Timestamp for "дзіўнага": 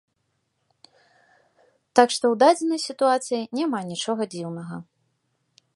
4.35-4.75